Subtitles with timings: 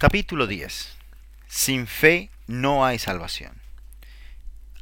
[0.00, 0.96] Capítulo 10.
[1.48, 3.60] Sin fe no hay salvación.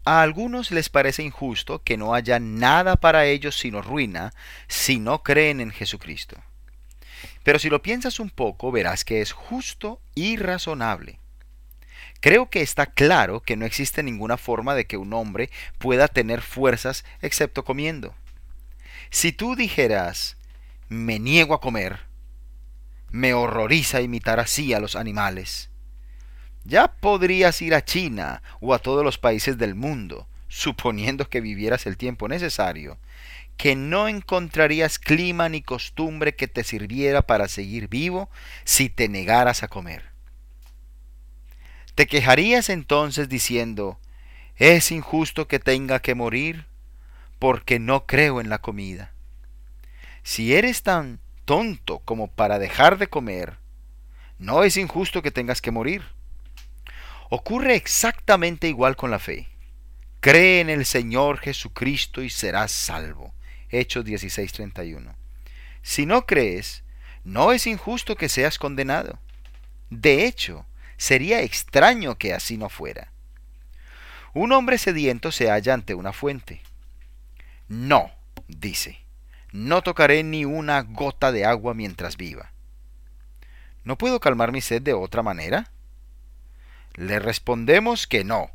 [0.04, 4.34] A algunos les parece injusto que no haya nada para ellos sino ruina
[4.68, 6.36] si no creen en Jesucristo.
[7.44, 11.18] Pero si lo piensas un poco, verás que es justo y razonable.
[12.20, 15.48] Creo que está claro que no existe ninguna forma de que un hombre
[15.78, 18.14] pueda tener fuerzas excepto comiendo.
[19.08, 20.36] Si tú dijeras,
[20.90, 22.00] me niego a comer,
[23.16, 25.70] me horroriza imitar así a los animales.
[26.64, 31.86] Ya podrías ir a China o a todos los países del mundo, suponiendo que vivieras
[31.86, 32.98] el tiempo necesario,
[33.56, 38.28] que no encontrarías clima ni costumbre que te sirviera para seguir vivo
[38.64, 40.04] si te negaras a comer.
[41.94, 43.98] ¿Te quejarías entonces diciendo,
[44.56, 46.66] es injusto que tenga que morir
[47.38, 49.12] porque no creo en la comida?
[50.22, 53.56] Si eres tan tonto como para dejar de comer,
[54.38, 56.02] no es injusto que tengas que morir.
[57.30, 59.48] Ocurre exactamente igual con la fe.
[60.20, 63.32] Cree en el Señor Jesucristo y serás salvo.
[63.70, 65.14] Hechos 16:31.
[65.82, 66.84] Si no crees,
[67.24, 69.18] no es injusto que seas condenado.
[69.88, 73.12] De hecho, sería extraño que así no fuera.
[74.34, 76.60] Un hombre sediento se halla ante una fuente.
[77.68, 78.10] No,
[78.48, 79.05] dice,
[79.56, 82.52] no tocaré ni una gota de agua mientras viva.
[83.84, 85.70] ¿No puedo calmar mi sed de otra manera?
[86.94, 88.50] Le respondemos que no,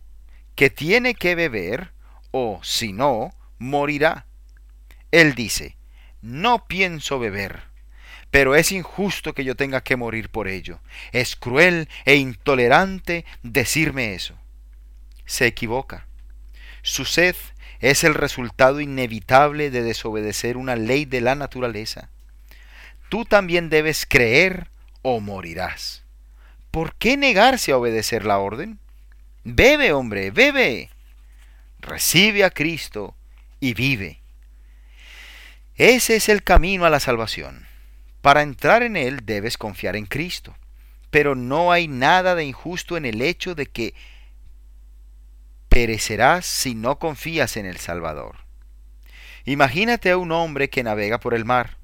[0.55, 1.91] que tiene que beber,
[2.29, 4.27] o si no, morirá.
[5.09, 5.75] Él dice,
[6.22, 7.63] no pienso beber,
[8.29, 10.81] pero es injusto que yo tenga que morir por ello.
[11.11, 14.35] Es cruel e intolerante decirme eso.
[15.25, 16.05] Se equivoca.
[16.83, 17.35] Su sed
[17.81, 22.09] es el resultado inevitable de desobedecer una ley de la naturaleza.
[23.09, 24.69] Tú también debes creer
[25.01, 26.03] o morirás.
[26.69, 28.79] ¿Por qué negarse a obedecer la orden?
[29.43, 30.89] Bebe, hombre, bebe.
[31.79, 33.15] Recibe a Cristo
[33.59, 34.22] y vive.
[35.75, 37.66] Ese es el camino a la salvación.
[38.22, 40.56] Para entrar en él debes confiar en Cristo.
[41.09, 43.95] Pero no hay nada de injusto en el hecho de que
[45.71, 48.39] perecerás si no confías en el Salvador.
[49.45, 51.77] Imagínate a un hombre que navega por el mar.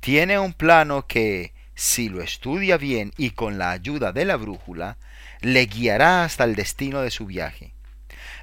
[0.00, 4.96] Tiene un plano que, si lo estudia bien y con la ayuda de la brújula,
[5.42, 7.74] le guiará hasta el destino de su viaje.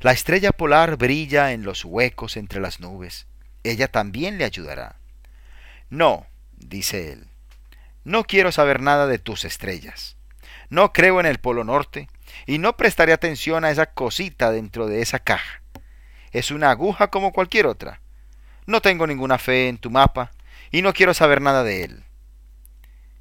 [0.01, 3.25] La estrella polar brilla en los huecos entre las nubes.
[3.63, 4.97] Ella también le ayudará.
[5.89, 7.27] No, dice él,
[8.03, 10.15] no quiero saber nada de tus estrellas.
[10.69, 12.07] No creo en el Polo Norte,
[12.45, 15.61] y no prestaré atención a esa cosita dentro de esa caja.
[16.31, 18.01] Es una aguja como cualquier otra.
[18.65, 20.31] No tengo ninguna fe en tu mapa
[20.71, 22.03] y no quiero saber nada de él.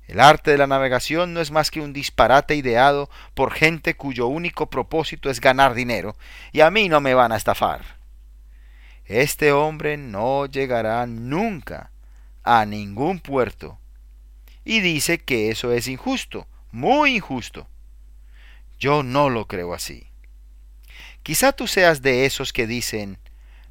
[0.09, 4.27] El arte de la navegación no es más que un disparate ideado por gente cuyo
[4.27, 6.17] único propósito es ganar dinero,
[6.51, 7.99] y a mí no me van a estafar.
[9.05, 11.91] Este hombre no llegará nunca
[12.43, 13.79] a ningún puerto,
[14.65, 17.69] y dice que eso es injusto, muy injusto.
[18.79, 20.09] Yo no lo creo así.
[21.23, 23.19] Quizá tú seas de esos que dicen,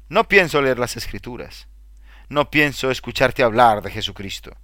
[0.08, 1.66] no pienso leer las escrituras,
[2.28, 4.56] no pienso escucharte hablar de Jesucristo,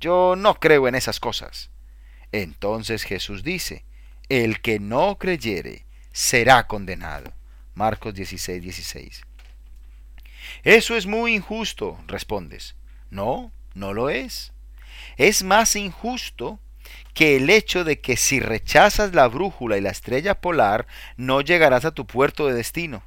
[0.00, 1.70] yo no creo en esas cosas.
[2.32, 3.84] Entonces Jesús dice,
[4.28, 7.32] el que no creyere será condenado.
[7.74, 9.22] Marcos 16, 16.
[10.62, 12.74] Eso es muy injusto, respondes.
[13.10, 14.52] No, no lo es.
[15.16, 16.60] Es más injusto
[17.12, 21.84] que el hecho de que si rechazas la brújula y la estrella polar, no llegarás
[21.84, 23.02] a tu puerto de destino.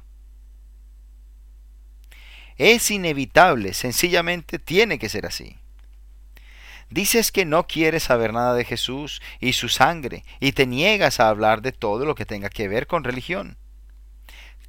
[2.56, 5.58] Es inevitable, sencillamente tiene que ser así.
[6.90, 11.28] Dices que no quieres saber nada de Jesús y su sangre y te niegas a
[11.28, 13.58] hablar de todo lo que tenga que ver con religión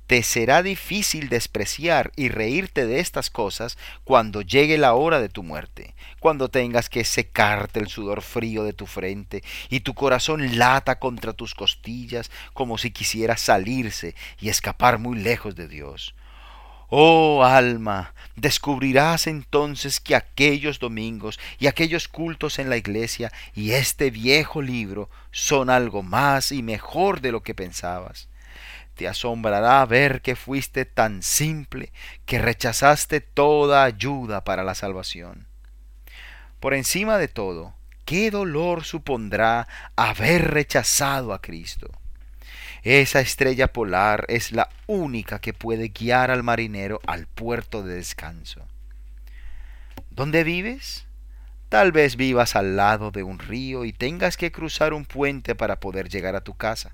[0.10, 5.44] te será difícil despreciar y reírte de estas cosas cuando llegue la hora de tu
[5.44, 10.98] muerte, cuando tengas que secarte el sudor frío de tu frente y tu corazón lata
[10.98, 16.16] contra tus costillas como si quisiera salirse y escapar muy lejos de Dios.
[16.88, 24.10] Oh alma, descubrirás entonces que aquellos domingos y aquellos cultos en la iglesia y este
[24.10, 28.29] viejo libro son algo más y mejor de lo que pensabas
[29.00, 31.94] te asombrará ver que fuiste tan simple
[32.26, 35.48] que rechazaste toda ayuda para la salvación.
[36.60, 41.90] Por encima de todo, qué dolor supondrá haber rechazado a Cristo.
[42.84, 48.68] Esa estrella polar es la única que puede guiar al marinero al puerto de descanso.
[50.10, 51.06] ¿Dónde vives?
[51.70, 55.80] Tal vez vivas al lado de un río y tengas que cruzar un puente para
[55.80, 56.94] poder llegar a tu casa.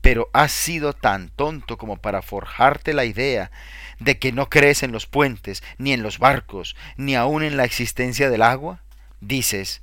[0.00, 3.50] Pero has sido tan tonto como para forjarte la idea
[3.98, 7.64] de que no crees en los puentes, ni en los barcos, ni aun en la
[7.64, 8.82] existencia del agua.
[9.20, 9.82] Dices,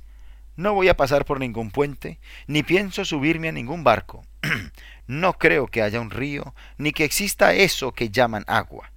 [0.56, 4.24] no voy a pasar por ningún puente, ni pienso subirme a ningún barco.
[5.06, 8.92] no creo que haya un río, ni que exista eso que llaman agua.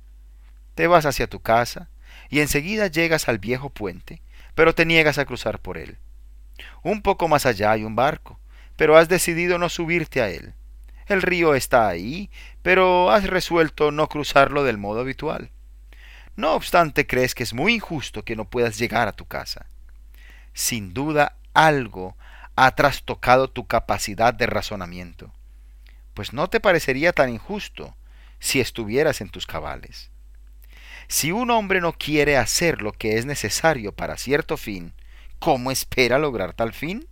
[0.75, 1.89] Te vas hacia tu casa,
[2.29, 4.21] y enseguida llegas al viejo puente,
[4.53, 5.97] pero te niegas a cruzar por él.
[6.83, 8.39] Un poco más allá hay un barco,
[8.75, 10.53] pero has decidido no subirte a él.
[11.07, 12.29] El río está ahí,
[12.61, 15.51] pero has resuelto no cruzarlo del modo habitual.
[16.35, 19.67] No obstante, crees que es muy injusto que no puedas llegar a tu casa.
[20.53, 22.15] Sin duda algo
[22.55, 25.31] ha trastocado tu capacidad de razonamiento,
[26.13, 27.95] pues no te parecería tan injusto
[28.39, 30.11] si estuvieras en tus cabales.
[31.07, 34.93] Si un hombre no quiere hacer lo que es necesario para cierto fin,
[35.39, 37.07] ¿cómo espera lograr tal fin?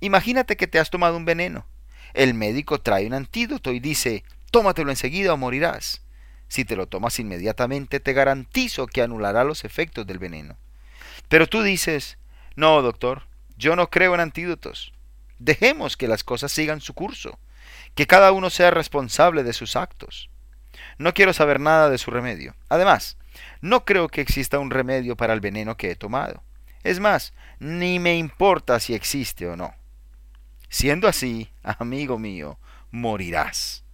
[0.00, 1.66] Imagínate que te has tomado un veneno.
[2.14, 6.02] El médico trae un antídoto y dice, tómatelo enseguida o morirás.
[6.48, 10.56] Si te lo tomas inmediatamente, te garantizo que anulará los efectos del veneno.
[11.28, 12.18] Pero tú dices,
[12.56, 13.22] no, doctor,
[13.56, 14.92] yo no creo en antídotos.
[15.38, 17.38] Dejemos que las cosas sigan su curso,
[17.94, 20.28] que cada uno sea responsable de sus actos.
[20.98, 22.54] No quiero saber nada de su remedio.
[22.68, 23.16] Además,
[23.60, 26.42] no creo que exista un remedio para el veneno que he tomado.
[26.82, 29.74] Es más, ni me importa si existe o no.
[30.70, 32.58] Siendo así, amigo mío,
[32.90, 33.84] morirás.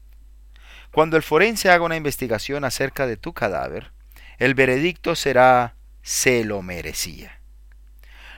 [0.93, 3.93] Cuando el forense haga una investigación acerca de tu cadáver,
[4.39, 7.41] el veredicto será se lo merecía.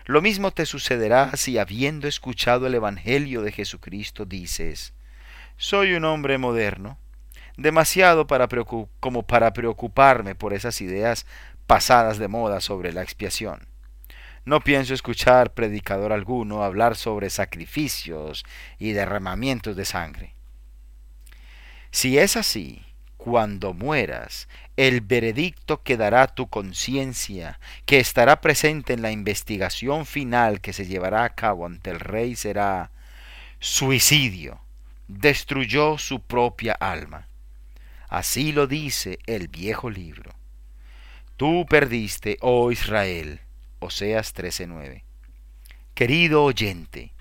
[0.07, 4.95] Lo mismo te sucederá si habiendo escuchado el Evangelio de Jesucristo dices,
[5.57, 6.99] soy un hombre moderno,
[7.57, 8.27] demasiado
[9.01, 11.27] como para preocuparme por esas ideas
[11.67, 13.68] pasadas de moda sobre la expiación.
[14.45, 18.45] No pienso escuchar predicador alguno hablar sobre sacrificios
[18.79, 20.35] y derramamientos de sangre.
[21.91, 22.85] Si es así,
[23.17, 30.61] cuando mueras, el veredicto que dará tu conciencia, que estará presente en la investigación final
[30.61, 32.91] que se llevará a cabo ante el rey, será
[33.59, 34.61] suicidio.
[35.09, 37.29] Destruyó su propia alma.
[38.09, 40.33] Así lo dice el viejo libro.
[41.37, 43.41] Tú perdiste, oh Israel.
[43.81, 45.05] Oseas 13:9.
[45.95, 47.13] Querido oyente,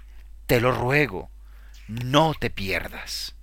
[0.46, 1.30] te lo ruego,
[1.88, 3.37] no te pierdas.